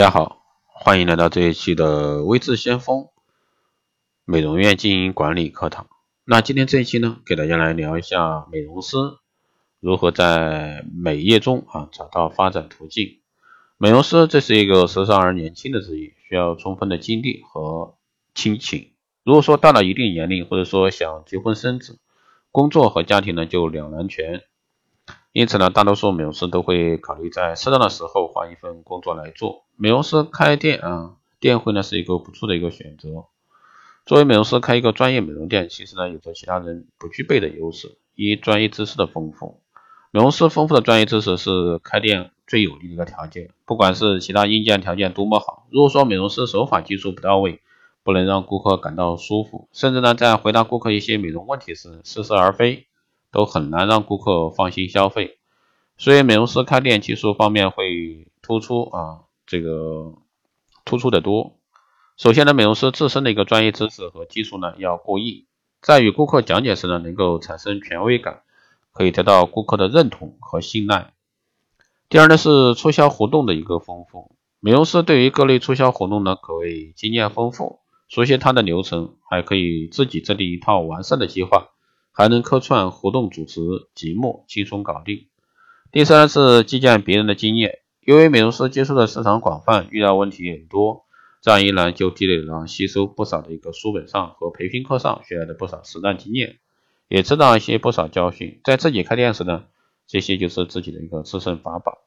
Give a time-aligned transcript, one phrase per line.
[0.00, 3.08] 大家好，欢迎来到这一期的微智先锋
[4.24, 5.88] 美容院经营管理课堂。
[6.24, 8.96] 那今天这一期呢，给大家来聊一下美容师
[9.78, 13.18] 如何在美业中啊找到发展途径。
[13.76, 17.98] 美容师这是一个时尚而年轻的职业，需要充分的精力和
[18.34, 18.92] 亲情。
[19.22, 21.98] 如果说到了一定年龄，或者说想结婚生子，
[22.50, 24.44] 工作和家庭呢就两难全。
[25.32, 29.62] 因此呢，大多数美容师都会考虑在适当的时候换一份工作来做。
[29.76, 33.26] 美容师开店啊，店会呢是一个不错的一个选择。
[34.04, 39.60] 作为美容师开一个专业美容店，其实呢有着其他人不具备的优势：一、专业知识的丰富。
[40.10, 43.50] 美容师丰富的专业知识是开店最有利的一个条件。
[43.64, 47.60] 不管是其他硬件条件多么好，如果说美容师手法技术不到位，
[48.02, 52.86] 不能让顾客感到舒服，甚至呢在回答顾客一些美容问题时似是而非。
[53.32, 55.38] 都很难让顾客放心消费，
[55.96, 60.14] 所以美容师开店技术方面会突出啊，这个
[60.84, 61.56] 突出的多。
[62.16, 65.46] 首先呢，美容师自身的一个专业知识和技术呢要过硬，
[65.80, 68.42] 在与顾客讲解时呢能够产生权威感，
[68.92, 71.14] 可以得到顾客的认同和信赖。
[72.08, 81.68] 第二呢是促销活动的一个丰富，美容师对于各类促销活动呢可谓经验丰富，熟悉它的流程，还可以自己制定一套完善的计划。
[82.12, 83.60] 还能客串活动主持，
[83.94, 85.26] 即墨轻松搞定。
[85.92, 91.04] 第三是借鉴别人的经验，因为美容师接触的市场广泛，遇到问题也多，
[91.40, 96.58] 这样一来就积累了吸收不少的一个书本上和培训课上学来的不少实战经验，
[97.08, 99.64] 也知道一些不少教训，在自己开店时呢，
[100.06, 101.98] 这些就是自己的一个制胜法宝。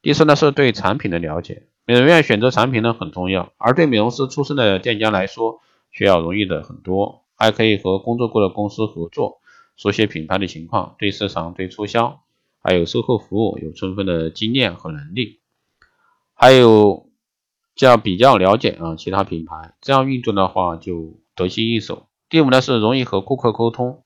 [0.00, 5.60] 第四呢是对产品的了解，美容院选择产品呢很重要，而对美容师出身的店家来说，
[5.90, 7.24] 需要容易的很多。
[7.38, 9.40] 还可以和工作过的公司合作，
[9.76, 12.20] 熟悉品牌的情况，对市场、对促销，
[12.60, 15.38] 还有售后服务有充分的经验和能力，
[16.34, 17.08] 还有
[17.76, 22.08] 这样比较了解啊其他品牌，这样运作的话就得心应手。
[22.28, 24.02] 第五呢是容易和顾客沟通，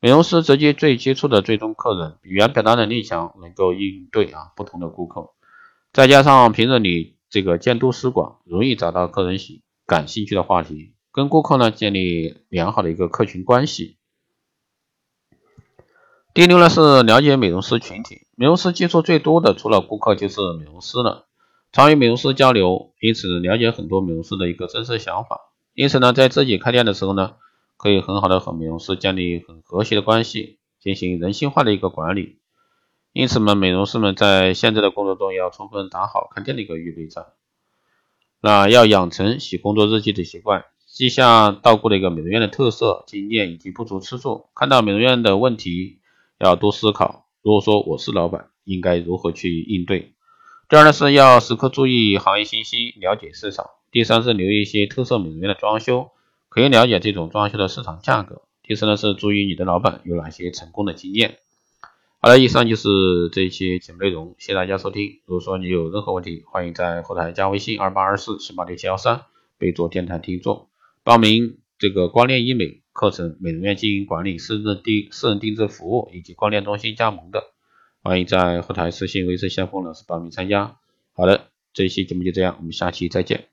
[0.00, 5.30] 美容师直接最接触的最终客人，语言表达能力强，能够应对啊不同的顾客，
[5.92, 10.94] 再加上平日里这个见多识广，容易找到客人喜感兴趣的话题。
[11.12, 13.98] 跟顾客呢建立良好的一个客群关系。
[16.34, 21.26] 第六呢是了解美容师群体，美容师接触最多的除了顾客就是美容师了，
[21.70, 25.52] 常与美容师交流，因此了解很多美容师的一个真实想法。
[25.74, 27.34] 因此呢，在自己开店的时候呢，
[27.76, 32.38] 可以很好的和美容师建立很和谐的关系，进行人性化的一个管理。
[33.12, 37.26] 因此呢，美容师们在现在的工作中要充分打好开店的一个预备战，
[38.40, 40.64] 那要养成写工作日记的习惯。
[40.92, 46.00] 记下到过的一个美容院的特色、经验以及不足之处，看到美容院的问题
[46.38, 47.24] 要多思考。
[47.40, 50.12] 如果说我是老板，应该如何去应对？
[50.68, 53.70] 第二呢是要时刻注意行业信息，了解市场。
[53.90, 56.10] 第三是留意一些特色美容院的装修，
[56.50, 58.42] 可以了解这种装修的市场价格。
[58.62, 61.38] 第四呢是注意你的老板有哪些成功的经验。
[62.20, 65.22] 好了，以上就是这一期节目内容，谢谢大家收听。
[65.24, 69.22] 如果说你有任何问题，欢迎在后台加微信二八二四七八六七幺三，
[69.56, 70.68] 备注电台听众。
[71.04, 77.42] 报名这个光电医美课程、美容院经营管理、私人定私人定制服务以及光电中心加盟的，
[78.02, 80.76] 欢迎在后台私信微信先锋老师报名参加。
[81.12, 83.51] 好的，这一期节目就这样，我们下期再见。